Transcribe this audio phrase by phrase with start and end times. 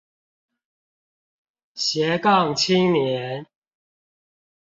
[1.75, 3.45] 斜槓青年